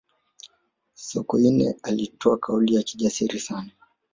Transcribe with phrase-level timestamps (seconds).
[0.93, 3.71] sokoine alitoa kauli ya kijasiri sana